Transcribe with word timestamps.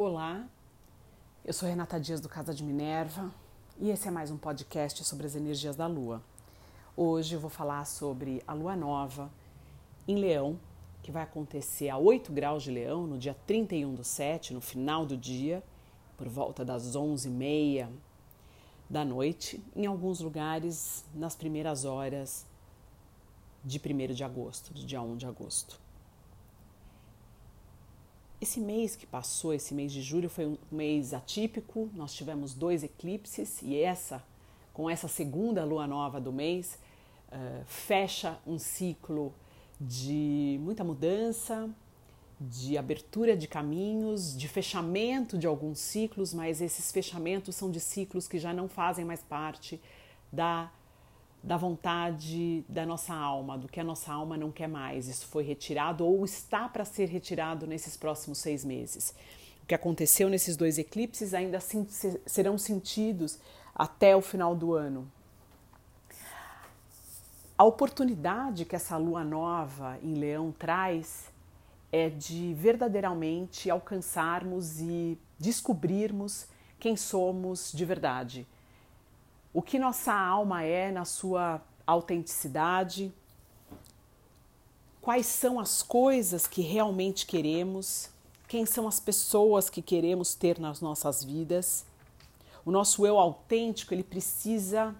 Olá, 0.00 0.48
eu 1.44 1.52
sou 1.52 1.68
Renata 1.68 1.98
Dias 1.98 2.20
do 2.20 2.28
Casa 2.28 2.54
de 2.54 2.62
Minerva 2.62 3.32
e 3.80 3.90
esse 3.90 4.06
é 4.06 4.12
mais 4.12 4.30
um 4.30 4.36
podcast 4.36 5.02
sobre 5.04 5.26
as 5.26 5.34
energias 5.34 5.74
da 5.74 5.88
Lua. 5.88 6.22
Hoje 6.96 7.34
eu 7.34 7.40
vou 7.40 7.50
falar 7.50 7.84
sobre 7.84 8.40
a 8.46 8.52
Lua 8.52 8.76
Nova 8.76 9.28
em 10.06 10.14
Leão, 10.14 10.56
que 11.02 11.10
vai 11.10 11.24
acontecer 11.24 11.88
a 11.88 11.98
8 11.98 12.30
graus 12.30 12.62
de 12.62 12.70
Leão 12.70 13.08
no 13.08 13.18
dia 13.18 13.36
31 13.44 13.92
do 13.92 14.04
7, 14.04 14.54
no 14.54 14.60
final 14.60 15.04
do 15.04 15.16
dia, 15.16 15.64
por 16.16 16.28
volta 16.28 16.64
das 16.64 16.96
11h30 16.96 17.88
da 18.88 19.04
noite, 19.04 19.60
em 19.74 19.84
alguns 19.86 20.20
lugares 20.20 21.04
nas 21.12 21.34
primeiras 21.34 21.84
horas 21.84 22.46
de 23.64 23.80
1 23.84 24.14
de 24.14 24.22
agosto, 24.22 24.72
do 24.72 24.86
dia 24.86 25.02
1 25.02 25.16
de 25.16 25.26
agosto. 25.26 25.87
Esse 28.40 28.60
mês 28.60 28.94
que 28.94 29.04
passou, 29.04 29.52
esse 29.52 29.74
mês 29.74 29.90
de 29.92 30.00
julho, 30.00 30.30
foi 30.30 30.46
um 30.46 30.56
mês 30.70 31.12
atípico. 31.12 31.90
Nós 31.94 32.14
tivemos 32.14 32.54
dois 32.54 32.84
eclipses 32.84 33.60
e 33.62 33.76
essa, 33.76 34.22
com 34.72 34.88
essa 34.88 35.08
segunda 35.08 35.64
lua 35.64 35.88
nova 35.88 36.20
do 36.20 36.32
mês, 36.32 36.78
uh, 37.32 37.64
fecha 37.66 38.38
um 38.46 38.56
ciclo 38.56 39.34
de 39.80 40.56
muita 40.62 40.84
mudança, 40.84 41.68
de 42.40 42.78
abertura 42.78 43.36
de 43.36 43.48
caminhos, 43.48 44.38
de 44.38 44.46
fechamento 44.46 45.36
de 45.36 45.46
alguns 45.48 45.80
ciclos, 45.80 46.32
mas 46.32 46.60
esses 46.60 46.92
fechamentos 46.92 47.56
são 47.56 47.72
de 47.72 47.80
ciclos 47.80 48.28
que 48.28 48.38
já 48.38 48.52
não 48.52 48.68
fazem 48.68 49.04
mais 49.04 49.20
parte 49.20 49.80
da 50.32 50.70
da 51.42 51.56
vontade 51.56 52.64
da 52.68 52.84
nossa 52.84 53.14
alma, 53.14 53.56
do 53.56 53.68
que 53.68 53.80
a 53.80 53.84
nossa 53.84 54.12
alma 54.12 54.36
não 54.36 54.50
quer 54.50 54.68
mais. 54.68 55.08
Isso 55.08 55.26
foi 55.26 55.44
retirado 55.44 56.04
ou 56.04 56.24
está 56.24 56.68
para 56.68 56.84
ser 56.84 57.08
retirado 57.08 57.66
nesses 57.66 57.96
próximos 57.96 58.38
seis 58.38 58.64
meses. 58.64 59.14
O 59.62 59.66
que 59.66 59.74
aconteceu 59.74 60.28
nesses 60.28 60.56
dois 60.56 60.78
eclipses 60.78 61.34
ainda 61.34 61.60
serão 62.26 62.58
sentidos 62.58 63.38
até 63.74 64.16
o 64.16 64.20
final 64.20 64.54
do 64.56 64.74
ano. 64.74 65.10
A 67.56 67.64
oportunidade 67.64 68.64
que 68.64 68.76
essa 68.76 68.96
lua 68.96 69.24
nova 69.24 69.98
em 70.02 70.14
Leão 70.14 70.52
traz 70.52 71.28
é 71.90 72.08
de 72.08 72.54
verdadeiramente 72.54 73.70
alcançarmos 73.70 74.80
e 74.80 75.18
descobrirmos 75.38 76.46
quem 76.78 76.96
somos 76.96 77.72
de 77.72 77.84
verdade 77.84 78.46
o 79.58 79.62
que 79.62 79.76
nossa 79.76 80.14
alma 80.14 80.62
é 80.62 80.92
na 80.92 81.04
sua 81.04 81.60
autenticidade, 81.84 83.12
quais 85.02 85.26
são 85.26 85.58
as 85.58 85.82
coisas 85.82 86.46
que 86.46 86.62
realmente 86.62 87.26
queremos, 87.26 88.08
quem 88.46 88.64
são 88.64 88.86
as 88.86 89.00
pessoas 89.00 89.68
que 89.68 89.82
queremos 89.82 90.32
ter 90.32 90.60
nas 90.60 90.80
nossas 90.80 91.24
vidas. 91.24 91.84
O 92.64 92.70
nosso 92.70 93.04
eu 93.04 93.18
autêntico, 93.18 93.92
ele 93.92 94.04
precisa 94.04 94.94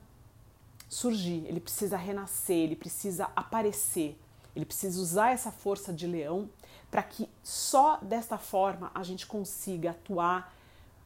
surgir, 0.88 1.44
ele 1.46 1.60
precisa 1.60 1.96
renascer, 1.96 2.56
ele 2.56 2.74
precisa 2.74 3.30
aparecer, 3.36 4.18
ele 4.56 4.64
precisa 4.64 5.00
usar 5.00 5.30
essa 5.30 5.52
força 5.52 5.92
de 5.92 6.04
leão 6.04 6.50
para 6.90 7.04
que 7.04 7.28
só 7.44 7.98
desta 7.98 8.36
forma 8.36 8.90
a 8.92 9.04
gente 9.04 9.24
consiga 9.24 9.92
atuar 9.92 10.52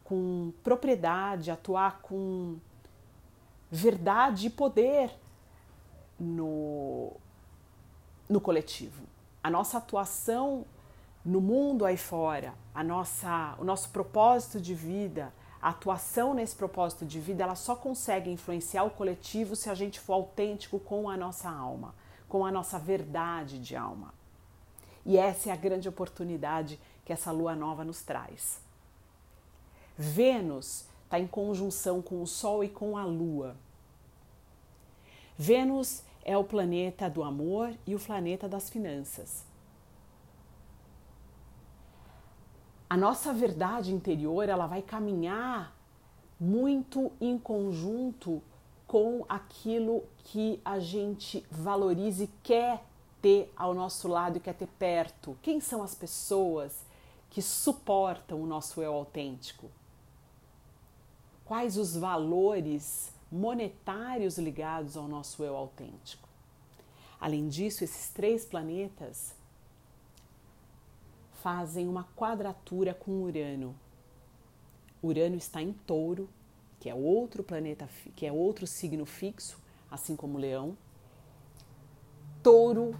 com 0.04 0.54
propriedade, 0.64 1.50
atuar 1.50 2.00
com 2.00 2.56
verdade 3.74 4.48
e 4.48 4.50
poder 4.50 5.10
no, 6.20 7.10
no 8.28 8.38
coletivo. 8.38 9.02
A 9.42 9.48
nossa 9.48 9.78
atuação 9.78 10.66
no 11.24 11.40
mundo 11.40 11.86
aí 11.86 11.96
fora, 11.96 12.52
a 12.74 12.84
nossa, 12.84 13.56
o 13.58 13.64
nosso 13.64 13.88
propósito 13.88 14.60
de 14.60 14.74
vida, 14.74 15.32
a 15.60 15.70
atuação 15.70 16.34
nesse 16.34 16.54
propósito 16.54 17.06
de 17.06 17.18
vida, 17.18 17.44
ela 17.44 17.54
só 17.54 17.74
consegue 17.74 18.30
influenciar 18.30 18.84
o 18.84 18.90
coletivo 18.90 19.56
se 19.56 19.70
a 19.70 19.74
gente 19.74 19.98
for 19.98 20.12
autêntico 20.12 20.78
com 20.78 21.08
a 21.08 21.16
nossa 21.16 21.48
alma, 21.48 21.94
com 22.28 22.44
a 22.44 22.52
nossa 22.52 22.78
verdade 22.78 23.58
de 23.58 23.74
alma. 23.74 24.12
E 25.06 25.16
essa 25.16 25.48
é 25.48 25.52
a 25.52 25.56
grande 25.56 25.88
oportunidade 25.88 26.78
que 27.06 27.12
essa 27.12 27.32
lua 27.32 27.56
nova 27.56 27.84
nos 27.84 28.02
traz. 28.02 28.60
Vênus 29.96 30.84
está 31.12 31.20
em 31.20 31.26
conjunção 31.26 32.00
com 32.00 32.22
o 32.22 32.26
Sol 32.26 32.64
e 32.64 32.70
com 32.70 32.96
a 32.96 33.04
Lua. 33.04 33.54
Vênus 35.36 36.02
é 36.24 36.38
o 36.38 36.44
planeta 36.44 37.10
do 37.10 37.22
amor 37.22 37.74
e 37.86 37.94
o 37.94 38.00
planeta 38.00 38.48
das 38.48 38.70
finanças. 38.70 39.44
A 42.88 42.96
nossa 42.96 43.30
verdade 43.34 43.92
interior 43.92 44.48
ela 44.48 44.66
vai 44.66 44.80
caminhar 44.80 45.76
muito 46.40 47.12
em 47.20 47.38
conjunto 47.38 48.42
com 48.86 49.26
aquilo 49.28 50.04
que 50.24 50.62
a 50.64 50.78
gente 50.78 51.44
valoriza 51.50 52.24
e 52.24 52.30
quer 52.42 52.82
ter 53.20 53.52
ao 53.54 53.74
nosso 53.74 54.08
lado 54.08 54.38
e 54.38 54.40
quer 54.40 54.54
ter 54.54 54.68
perto. 54.78 55.36
Quem 55.42 55.60
são 55.60 55.82
as 55.82 55.94
pessoas 55.94 56.86
que 57.28 57.42
suportam 57.42 58.40
o 58.42 58.46
nosso 58.46 58.80
eu 58.80 58.94
autêntico? 58.94 59.70
Quais 61.52 61.76
os 61.76 61.94
valores 61.94 63.12
monetários 63.30 64.38
ligados 64.38 64.96
ao 64.96 65.06
nosso 65.06 65.44
eu 65.44 65.54
autêntico. 65.54 66.26
Além 67.20 67.46
disso, 67.46 67.84
esses 67.84 68.08
três 68.08 68.42
planetas 68.42 69.34
fazem 71.42 71.86
uma 71.86 72.04
quadratura 72.16 72.94
com 72.94 73.22
Urano. 73.24 73.78
Urano 75.02 75.36
está 75.36 75.60
em 75.60 75.74
Touro, 75.74 76.26
que 76.80 76.88
é 76.88 76.94
outro 76.94 77.44
planeta, 77.44 77.86
que 78.16 78.24
é 78.24 78.32
outro 78.32 78.66
signo 78.66 79.04
fixo, 79.04 79.60
assim 79.90 80.16
como 80.16 80.38
Leão. 80.38 80.74
Touro 82.42 82.98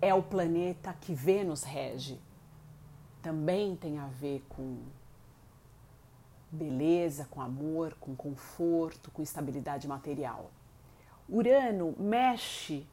é 0.00 0.14
o 0.14 0.22
planeta 0.22 0.94
que 0.94 1.12
Vênus 1.12 1.62
rege. 1.62 2.18
Também 3.20 3.76
tem 3.76 3.98
a 3.98 4.06
ver 4.06 4.42
com 4.48 4.78
beleza, 6.52 7.26
com 7.30 7.40
amor, 7.40 7.96
com 7.98 8.14
conforto, 8.14 9.10
com 9.10 9.22
estabilidade 9.22 9.88
material. 9.88 10.50
Urano 11.28 11.94
mexe 11.98 12.86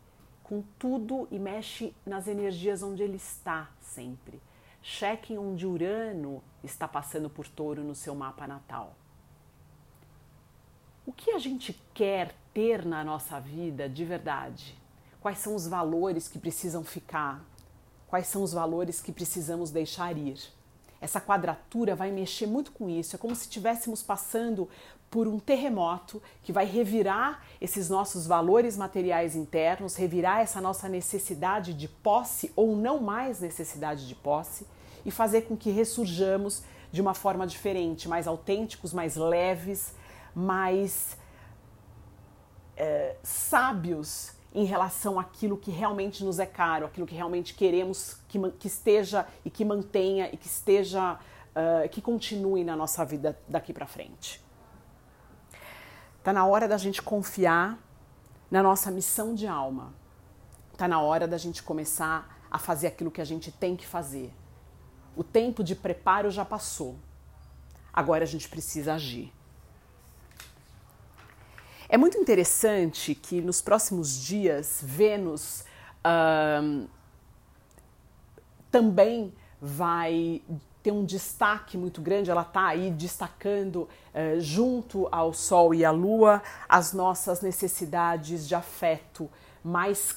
com 0.43 0.63
tudo 0.79 1.27
e 1.29 1.37
mexe 1.37 1.93
nas 2.05 2.27
energias 2.27 2.81
onde 2.81 3.03
ele 3.03 3.17
está 3.17 3.69
sempre. 3.81 4.41
Cheque 4.81 5.37
onde 5.37 5.67
Urano 5.67 6.41
está 6.63 6.87
passando 6.87 7.29
por 7.29 7.47
touro 7.47 7.83
no 7.83 7.93
seu 7.93 8.15
mapa 8.15 8.47
natal. 8.47 8.95
O 11.05 11.11
que 11.11 11.31
a 11.31 11.39
gente 11.39 11.73
quer 11.93 12.33
ter 12.53 12.85
na 12.85 13.03
nossa 13.03 13.39
vida 13.39 13.89
de 13.89 14.05
verdade? 14.05 14.75
Quais 15.19 15.39
são 15.39 15.53
os 15.53 15.67
valores 15.67 16.27
que 16.27 16.39
precisam 16.39 16.83
ficar? 16.83 17.43
Quais 18.07 18.27
são 18.27 18.41
os 18.41 18.53
valores 18.53 19.01
que 19.01 19.11
precisamos 19.11 19.69
deixar 19.69 20.17
ir? 20.17 20.39
Essa 21.01 21.21
quadratura 21.21 21.95
vai 21.95 22.11
mexer 22.11 22.45
muito 22.45 22.71
com 22.71 22.89
isso. 22.89 23.15
É 23.15 23.19
como 23.19 23.35
se 23.35 23.43
estivéssemos 23.43 24.03
passando 24.03 24.67
por 25.09 25.27
um 25.27 25.39
terremoto 25.39 26.21
que 26.43 26.51
vai 26.51 26.65
revirar 26.65 27.43
esses 27.59 27.89
nossos 27.89 28.27
valores 28.27 28.77
materiais 28.77 29.35
internos, 29.35 29.95
revirar 29.95 30.39
essa 30.39 30.61
nossa 30.61 30.87
necessidade 30.87 31.73
de 31.73 31.87
posse 31.87 32.51
ou 32.55 32.75
não 32.75 32.99
mais 32.99 33.39
necessidade 33.39 34.07
de 34.07 34.15
posse 34.15 34.67
e 35.05 35.09
fazer 35.09 35.43
com 35.43 35.57
que 35.57 35.71
ressurjamos 35.71 36.63
de 36.91 37.01
uma 37.01 37.13
forma 37.13 37.47
diferente, 37.47 38.07
mais 38.07 38.27
autênticos, 38.27 38.93
mais 38.93 39.15
leves, 39.15 39.93
mais 40.35 41.17
é, 42.75 43.15
sábios 43.23 44.38
em 44.53 44.65
relação 44.65 45.19
àquilo 45.19 45.57
que 45.57 45.69
realmente 45.69 46.23
nos 46.23 46.39
é 46.39 46.45
caro, 46.45 46.85
aquilo 46.85 47.05
que 47.05 47.15
realmente 47.15 47.53
queremos 47.53 48.17
que, 48.27 48.39
que 48.51 48.67
esteja 48.67 49.27
e 49.45 49.49
que 49.49 49.63
mantenha 49.63 50.29
e 50.33 50.37
que 50.37 50.47
esteja, 50.47 51.13
uh, 51.13 51.87
que 51.89 52.01
continue 52.01 52.63
na 52.63 52.75
nossa 52.75 53.05
vida 53.05 53.37
daqui 53.47 53.71
para 53.71 53.85
frente. 53.85 54.43
Está 56.17 56.33
na 56.33 56.45
hora 56.45 56.67
da 56.67 56.77
gente 56.77 57.01
confiar 57.01 57.77
na 58.49 58.63
nossa 58.63 58.89
missão 58.89 59.35
de 59.35 59.47
alma. 59.47 59.93
Está 60.73 60.87
na 60.87 60.99
hora 60.99 61.27
da 61.27 61.37
gente 61.37 61.61
começar 61.61 62.37
a 62.49 62.57
fazer 62.57 62.87
aquilo 62.87 63.11
que 63.11 63.21
a 63.21 63.25
gente 63.25 63.51
tem 63.51 63.75
que 63.75 63.85
fazer. 63.85 64.33
O 65.15 65.23
tempo 65.23 65.63
de 65.63 65.75
preparo 65.75 66.31
já 66.31 66.43
passou. 66.43 66.97
Agora 67.93 68.23
a 68.23 68.27
gente 68.27 68.49
precisa 68.49 68.93
agir. 68.95 69.31
É 71.91 71.97
muito 71.97 72.19
interessante 72.19 73.15
que 73.15 73.41
nos 73.41 73.63
próximos 73.63 74.21
dias 74.21 74.79
Vênus 74.83 75.63
também 78.69 79.33
vai 79.59 80.43
ter 80.83 80.91
um 80.91 81.03
destaque 81.03 81.77
muito 81.77 81.99
grande, 81.99 82.29
ela 82.29 82.43
está 82.43 82.67
aí 82.67 82.91
destacando 82.91 83.89
uh, 84.13 84.39
junto 84.39 85.09
ao 85.11 85.33
Sol 85.33 85.73
e 85.73 85.83
à 85.83 85.91
Lua 85.91 86.41
as 86.69 86.93
nossas 86.93 87.41
necessidades 87.41 88.47
de 88.47 88.55
afeto 88.55 89.29
mais 89.63 90.15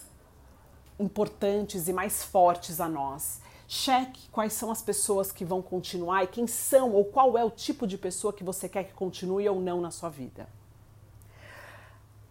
importantes 1.00 1.88
e 1.88 1.92
mais 1.92 2.22
fortes 2.22 2.80
a 2.80 2.88
nós. 2.88 3.40
Cheque 3.66 4.28
quais 4.30 4.52
são 4.52 4.70
as 4.70 4.82
pessoas 4.82 5.32
que 5.32 5.44
vão 5.44 5.62
continuar 5.62 6.22
e 6.22 6.26
quem 6.28 6.46
são 6.46 6.92
ou 6.92 7.06
qual 7.06 7.36
é 7.36 7.44
o 7.44 7.50
tipo 7.50 7.86
de 7.86 7.96
pessoa 7.96 8.32
que 8.32 8.44
você 8.44 8.68
quer 8.68 8.84
que 8.84 8.92
continue 8.92 9.48
ou 9.48 9.58
não 9.58 9.80
na 9.80 9.90
sua 9.90 10.10
vida. 10.10 10.46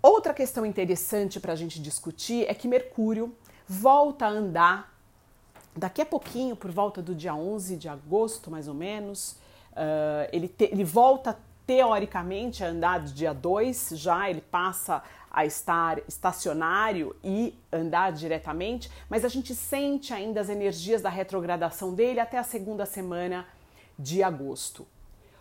Outra 0.02 0.34
questão 0.34 0.66
interessante 0.66 1.40
para 1.40 1.54
a 1.54 1.56
gente 1.56 1.80
discutir 1.80 2.46
é 2.50 2.54
que 2.56 2.68
Mercúrio 2.68 3.36
volta 3.68 4.26
a 4.26 4.30
andar 4.30 4.92
daqui 5.76 6.02
a 6.02 6.06
pouquinho, 6.06 6.56
por 6.56 6.72
volta 6.72 7.02
do 7.02 7.14
dia 7.14 7.36
11 7.36 7.78
de 7.78 7.88
agosto, 7.88 8.50
mais 8.50 8.68
ou 8.68 8.74
menos. 8.74 9.34
Uh, 9.72 10.28
ele, 10.34 10.48
te, 10.48 10.66
ele 10.66 10.84
volta 10.84 11.38
teoricamente 11.68 12.64
a 12.64 12.68
andar 12.68 13.00
do 13.00 13.12
dia 13.12 13.32
2, 13.32 13.92
já 13.94 14.30
ele 14.30 14.42
passa 14.42 15.04
a 15.30 15.46
estar 15.46 16.00
estacionário 16.08 17.16
e 17.24 17.56
andar 17.72 18.12
diretamente, 18.12 18.92
mas 19.08 19.24
a 19.24 19.30
gente 19.30 19.56
sente 19.56 20.14
ainda 20.14 20.42
as 20.42 20.50
energias 20.50 21.02
da 21.02 21.10
retrogradação 21.10 21.94
dele 21.94 22.20
até 22.20 22.38
a 22.38 22.44
segunda 22.44 22.86
semana 22.86 23.48
de 23.98 24.22
agosto. 24.22 24.86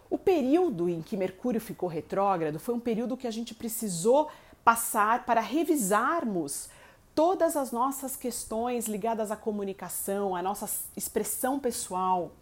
O 0.09 0.19
período 0.19 0.89
em 0.89 1.03
que 1.03 1.17
Mercúrio 1.17 1.61
ficou 1.61 1.89
retrógrado 1.89 2.59
foi 2.59 2.75
um 2.75 2.81
período 2.81 3.17
que 3.17 3.27
a 3.27 3.31
gente 3.31 3.55
precisou 3.55 4.29
passar 4.65 5.25
para 5.25 5.41
revisarmos 5.41 6.69
todas 7.15 7.57
as 7.57 7.73
nossas 7.73 8.17
questões 8.17 8.87
ligadas 8.87 9.31
à 9.31 9.37
comunicação, 9.37 10.35
à 10.37 10.43
nossa 10.43 10.69
expressão 10.97 11.59
pessoal, 11.59 12.33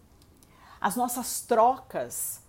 as 0.79 0.95
nossas 0.95 1.41
trocas 1.41 2.41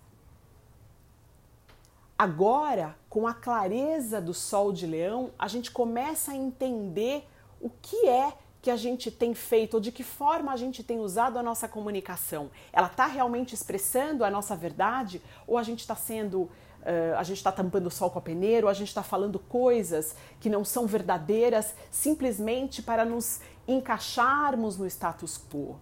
Agora, 2.21 2.95
com 3.09 3.27
a 3.27 3.33
clareza 3.33 4.21
do 4.21 4.31
Sol 4.31 4.71
de 4.71 4.85
Leão, 4.85 5.31
a 5.39 5.47
gente 5.47 5.71
começa 5.71 6.33
a 6.33 6.35
entender 6.35 7.27
o 7.59 7.67
que 7.67 8.07
é 8.07 8.31
que 8.61 8.69
a 8.69 8.75
gente 8.75 9.09
tem 9.09 9.33
feito 9.33 9.73
ou 9.73 9.79
de 9.79 9.91
que 9.91 10.03
forma 10.03 10.51
a 10.51 10.55
gente 10.55 10.83
tem 10.83 10.99
usado 10.99 11.39
a 11.39 11.41
nossa 11.41 11.67
comunicação. 11.67 12.51
Ela 12.71 12.85
está 12.85 13.07
realmente 13.07 13.55
expressando 13.55 14.23
a 14.23 14.29
nossa 14.29 14.55
verdade 14.55 15.19
ou 15.47 15.57
a 15.57 15.63
gente 15.63 15.79
está 15.79 15.95
sendo. 15.95 16.47
Uh, 16.81 17.15
a 17.15 17.23
gente 17.23 17.37
está 17.37 17.51
tampando 17.51 17.87
o 17.87 17.91
sol 17.91 18.09
com 18.09 18.17
a 18.17 18.21
peneira, 18.21 18.67
a 18.67 18.73
gente 18.73 18.87
está 18.87 19.03
falando 19.03 19.37
coisas 19.37 20.15
que 20.39 20.49
não 20.49 20.65
são 20.65 20.87
verdadeiras 20.87 21.75
simplesmente 21.91 22.81
para 22.81 23.05
nos 23.05 23.39
encaixarmos 23.67 24.77
no 24.77 24.87
status 24.87 25.37
quo. 25.37 25.79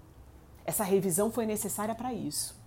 Essa 0.66 0.84
revisão 0.84 1.32
foi 1.32 1.46
necessária 1.46 1.96
para 1.96 2.14
isso. 2.14 2.60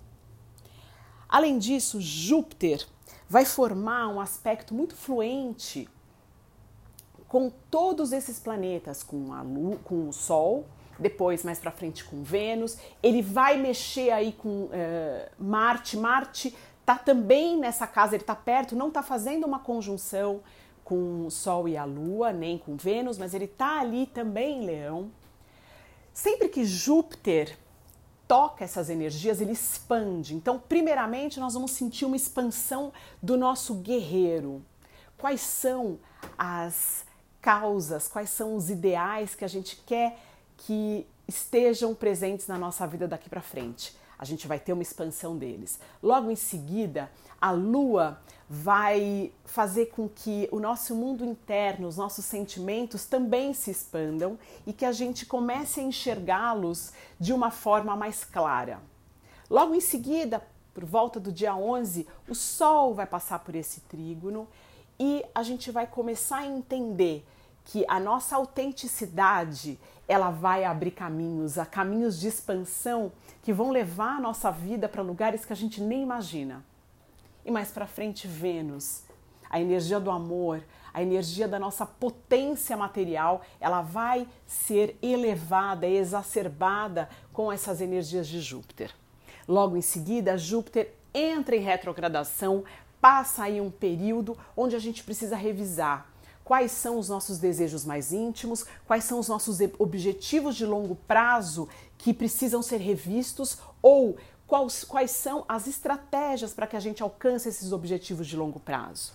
Além 1.29 1.59
disso, 1.59 2.01
Júpiter 2.01 2.87
vai 3.29 3.45
formar 3.45 4.09
um 4.09 4.21
aspecto 4.21 4.75
muito 4.75 4.95
fluente 4.95 5.89
com 7.29 7.51
todos 7.71 8.13
esses 8.13 8.39
planetas, 8.39 9.03
com, 9.03 9.33
a 9.33 9.41
Lua, 9.41 9.79
com 9.85 10.09
o 10.09 10.13
Sol, 10.13 10.67
depois 10.99 11.43
mais 11.43 11.59
para 11.59 11.71
frente 11.71 12.05
com 12.05 12.23
Vênus. 12.23 12.77
Ele 13.03 13.23
vai 13.23 13.57
mexer 13.57 14.11
aí 14.11 14.33
com 14.33 14.65
uh, 14.65 14.71
Marte. 15.39 15.97
Marte 15.97 16.55
tá 16.97 17.05
também 17.05 17.59
nessa 17.59 17.87
casa, 17.87 18.15
ele 18.15 18.23
está 18.23 18.35
perto, 18.35 18.77
não 18.77 18.89
está 18.89 19.03
fazendo 19.03 19.45
uma 19.47 19.59
conjunção 19.59 20.41
com 20.85 21.27
o 21.27 21.31
Sol 21.31 21.69
e 21.69 21.77
a 21.77 21.85
Lua, 21.85 22.33
nem 22.33 22.59
com 22.59 22.77
Vênus, 22.77 23.19
mas 23.19 23.35
ele 23.35 23.45
está 23.45 23.81
ali 23.81 24.07
também 24.07 24.63
em 24.63 24.67
Leão. 24.67 25.11
Sempre 26.13 26.49
que 26.49 26.65
Júpiter 26.65 27.57
toca 28.29 28.65
essas 28.65 28.91
energias, 28.91 29.41
ele 29.41 29.53
expande. 29.53 30.35
Então, 30.35 30.59
primeiramente, 30.59 31.39
nós 31.39 31.55
vamos 31.55 31.71
sentir 31.73 32.05
uma 32.05 32.17
expansão 32.17 32.93
do 33.23 33.37
nosso 33.37 33.75
guerreiro. 33.75 34.63
Quais 35.17 35.41
são 35.41 35.99
as 36.37 37.05
causas, 37.41 38.09
quais 38.09 38.31
são 38.31 38.57
os 38.57 38.71
ideais 38.71 39.35
que 39.35 39.45
a 39.45 39.49
gente 39.49 39.77
quer 39.87 40.19
que 40.57 41.07
estejam 41.27 41.95
presentes 41.95 42.47
na 42.47 42.59
nossa 42.59 42.87
vida 42.87 43.07
daqui 43.07 43.29
para 43.29 43.41
frente? 43.41 43.97
A 44.19 44.25
gente 44.25 44.47
vai 44.47 44.59
ter 44.59 44.73
uma 44.73 44.83
expansão 44.83 45.37
deles. 45.37 45.79
Logo 46.03 46.31
em 46.31 46.37
seguida, 46.37 47.11
a 47.41 47.51
lua 47.51 48.21
vai 48.49 49.33
fazer 49.45 49.87
com 49.87 50.09
que 50.09 50.49
o 50.53 50.61
nosso 50.61 50.95
mundo 50.95 51.25
interno, 51.25 51.89
os 51.89 51.97
nossos 51.97 52.25
sentimentos 52.25 53.07
também 53.07 53.55
se 53.55 53.71
expandam 53.71 54.39
e 54.67 54.73
que 54.73 54.85
a 54.85 54.93
gente 54.93 55.25
comece 55.25 55.81
a 55.81 55.83
enxergá-los 55.83 56.93
de 57.19 57.33
uma 57.33 57.51
forma 57.51 57.97
mais 57.97 58.25
clara. 58.25 58.81
Logo 59.49 59.75
em 59.75 59.81
seguida, 59.81 60.43
por 60.75 60.85
volta 60.85 61.19
do 61.19 61.33
dia 61.33 61.55
11, 61.55 62.07
o 62.29 62.35
Sol 62.35 62.95
vai 62.95 63.07
passar 63.07 63.39
por 63.39 63.55
esse 63.55 63.81
trígono 63.81 64.47
e 64.99 65.25
a 65.35 65.43
gente 65.43 65.71
vai 65.71 65.87
começar 65.87 66.39
a 66.39 66.47
entender 66.47 67.27
que 67.65 67.85
a 67.89 68.01
nossa 68.01 68.37
autenticidade 68.37 69.79
ela 70.09 70.31
vai 70.31 70.65
abrir 70.65 70.91
caminhos, 70.91 71.59
a 71.59 71.65
caminhos 71.65 72.19
de 72.19 72.29
expansão 72.29 73.13
que 73.43 73.53
vão 73.53 73.71
levar 73.71 74.17
a 74.17 74.21
nossa 74.21 74.51
vida 74.51 74.89
para 74.89 75.03
lugares 75.03 75.45
que 75.45 75.53
a 75.53 75.57
gente 75.57 75.81
nem 75.81 76.03
imagina. 76.03 76.65
E 77.45 77.51
mais 77.51 77.71
para 77.71 77.87
frente, 77.87 78.27
Vênus, 78.27 79.03
a 79.49 79.61
energia 79.61 79.99
do 79.99 80.11
amor, 80.11 80.63
a 80.93 81.03
energia 81.03 81.49
da 81.49 81.59
nossa 81.59 81.87
potência 81.87 82.77
material, 82.77 83.43
ela 83.61 83.81
vai 83.81 84.27
ser 84.47 84.97
elevada, 85.01 85.87
exacerbada 85.87 87.09
com 87.33 87.51
essas 87.51 87.81
energias 87.81 88.29
de 88.29 88.41
Júpiter. 88.41 88.95
Logo 89.49 89.77
em 89.77 89.83
seguida, 89.83 90.37
Júpiter 90.37 90.95
entra 91.15 91.57
em 91.57 91.61
retrogradação, 91.61 92.65
passa 93.01 93.45
aí 93.45 93.61
um 93.61 93.71
período 93.71 94.37
onde 94.57 94.77
a 94.77 94.79
gente 94.79 95.03
precisa 95.03 95.37
revisar 95.37 96.12
quais 96.45 96.73
são 96.73 96.99
os 96.99 97.09
nossos 97.09 97.39
desejos 97.39 97.85
mais 97.85 98.13
íntimos, 98.13 98.65
quais 98.87 99.05
são 99.05 99.19
os 99.19 99.29
nossos 99.29 99.59
objetivos 99.79 100.57
de 100.57 100.67
longo 100.67 100.95
prazo 100.95 101.69
que 101.97 102.13
precisam 102.13 102.63
ser 102.63 102.79
revistos 102.79 103.59
ou 103.81 104.17
quais, 104.47 104.85
quais 104.85 105.11
são 105.11 105.45
as 105.49 105.67
estratégias 105.67 106.53
para 106.53 106.67
que 106.67 106.77
a 106.77 106.81
gente 106.81 107.03
alcance 107.03 107.49
esses 107.49 107.73
objetivos 107.73 108.27
de 108.27 108.37
longo 108.37 108.61
prazo. 108.61 109.13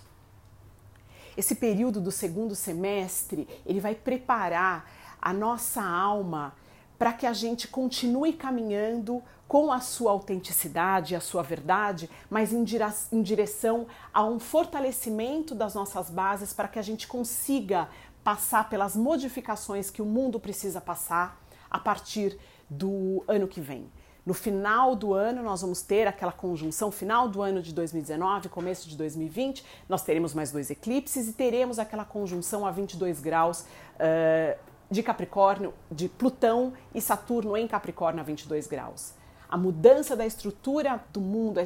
Esse 1.36 1.54
período 1.54 2.00
do 2.00 2.10
segundo 2.10 2.54
semestre, 2.54 3.48
ele 3.64 3.78
vai 3.78 3.94
preparar 3.94 4.90
a 5.20 5.32
nossa 5.32 5.82
alma 5.82 6.54
para 6.98 7.12
que 7.12 7.26
a 7.26 7.32
gente 7.32 7.68
continue 7.68 8.32
caminhando 8.32 9.22
com 9.48 9.72
a 9.72 9.80
sua 9.80 10.12
autenticidade, 10.12 11.16
a 11.16 11.20
sua 11.20 11.42
verdade, 11.42 12.08
mas 12.28 12.52
em, 12.52 12.64
em 13.10 13.22
direção 13.22 13.86
a 14.12 14.22
um 14.22 14.38
fortalecimento 14.38 15.54
das 15.54 15.74
nossas 15.74 16.10
bases 16.10 16.52
para 16.52 16.68
que 16.68 16.78
a 16.78 16.82
gente 16.82 17.08
consiga 17.08 17.88
passar 18.22 18.68
pelas 18.68 18.94
modificações 18.94 19.90
que 19.90 20.02
o 20.02 20.04
mundo 20.04 20.38
precisa 20.38 20.82
passar 20.82 21.40
a 21.70 21.78
partir 21.78 22.38
do 22.68 23.24
ano 23.26 23.48
que 23.48 23.60
vem. 23.60 23.90
No 24.26 24.34
final 24.34 24.94
do 24.94 25.14
ano, 25.14 25.42
nós 25.42 25.62
vamos 25.62 25.80
ter 25.80 26.06
aquela 26.06 26.32
conjunção, 26.32 26.92
final 26.92 27.26
do 27.26 27.40
ano 27.40 27.62
de 27.62 27.72
2019, 27.72 28.50
começo 28.50 28.86
de 28.86 28.94
2020, 28.94 29.64
nós 29.88 30.02
teremos 30.02 30.34
mais 30.34 30.52
dois 30.52 30.68
eclipses 30.68 31.28
e 31.28 31.32
teremos 31.32 31.78
aquela 31.78 32.04
conjunção 32.04 32.66
a 32.66 32.70
22 32.70 33.20
graus 33.20 33.62
uh, 33.62 34.58
de 34.90 35.02
Capricórnio, 35.02 35.72
de 35.90 36.10
Plutão 36.10 36.74
e 36.94 37.00
Saturno 37.00 37.56
em 37.56 37.66
Capricórnio 37.66 38.20
a 38.20 38.24
22 38.24 38.66
graus. 38.66 39.16
A 39.48 39.56
mudança 39.56 40.14
da 40.14 40.26
estrutura 40.26 41.02
do 41.10 41.20
mundo, 41.20 41.58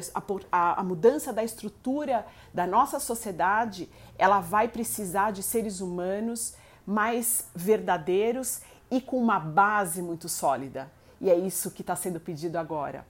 a, 0.51 0.79
a, 0.79 0.83
mudança 0.83 1.33
da 1.33 1.43
estrutura 1.43 2.25
da 2.53 2.65
nossa 2.65 2.99
sociedade, 2.99 3.89
ela 4.17 4.39
vai 4.39 4.69
precisar 4.69 5.31
de 5.31 5.43
seres 5.43 5.81
humanos 5.81 6.55
mais 6.85 7.49
verdadeiros 7.53 8.61
e 8.89 9.01
com 9.01 9.17
uma 9.17 9.39
base 9.39 10.01
muito 10.01 10.29
sólida. 10.29 10.89
E 11.19 11.29
é 11.29 11.37
isso 11.37 11.71
que 11.71 11.81
está 11.81 11.95
sendo 11.95 12.19
pedido 12.19 12.57
agora. 12.57 13.05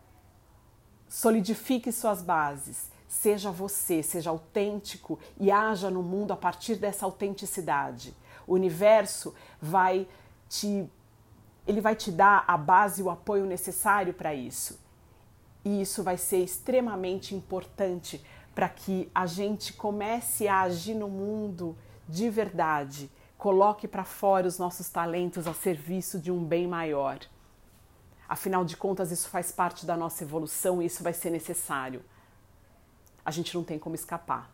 Solidifique 1.08 1.92
suas 1.92 2.24
bases, 2.24 2.92
seja 3.08 3.52
você, 3.52 4.02
seja 4.02 4.32
autêntico 4.32 5.20
e 5.40 5.52
haja 5.52 5.92
no 5.92 6.02
mundo 6.02 6.32
a 6.32 6.36
partir 6.36 6.76
dessa 6.76 7.06
autenticidade. 7.06 8.16
O 8.48 8.54
universo 8.54 9.36
vai 9.62 10.08
te 10.50 10.90
ele 11.68 11.82
vai 11.82 11.96
te 11.96 12.12
dar 12.12 12.44
a 12.48 12.58
base 12.58 13.02
e 13.02 13.04
o 13.04 13.10
apoio 13.10 13.46
necessário 13.46 14.14
para 14.14 14.34
isso. 14.34 14.80
E 15.64 15.82
isso 15.82 16.04
vai 16.04 16.18
ser 16.18 16.44
extremamente 16.44 17.34
importante 17.34 18.24
para 18.54 18.70
que 18.70 19.10
a 19.16 19.26
gente 19.26 19.74
comece 19.74 20.48
a 20.48 20.62
agir 20.62 20.94
no 20.94 21.08
mundo 21.08 21.76
de 22.08 22.30
verdade, 22.30 23.10
coloque 23.38 23.88
para 23.88 24.04
fora 24.04 24.48
os 24.48 24.60
nossos 24.60 24.90
talentos 24.90 25.48
a 25.48 25.54
serviço 25.54 26.20
de 26.20 26.32
um 26.32 26.44
bem 26.44 26.68
maior. 26.68 27.20
Afinal 28.28 28.64
de 28.66 28.76
contas, 28.76 29.12
isso 29.12 29.30
faz 29.30 29.52
parte 29.52 29.86
da 29.86 29.96
nossa 29.96 30.24
evolução 30.24 30.82
e 30.82 30.86
isso 30.86 31.04
vai 31.04 31.14
ser 31.14 31.30
necessário. 31.30 32.04
A 33.26 33.32
gente 33.32 33.56
não 33.56 33.64
tem 33.64 33.80
como 33.80 33.96
escapar. 33.96 34.52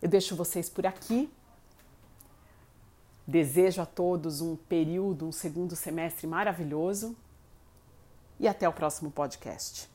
Eu 0.00 0.08
deixo 0.08 0.36
vocês 0.36 0.68
por 0.68 0.86
aqui. 0.86 1.30
Desejo 3.26 3.82
a 3.82 3.86
todos 3.86 4.40
um 4.40 4.54
período, 4.54 5.26
um 5.26 5.32
segundo 5.32 5.74
semestre 5.74 6.26
maravilhoso 6.26 7.16
e 8.38 8.46
até 8.46 8.68
o 8.68 8.72
próximo 8.72 9.10
podcast. 9.10 9.88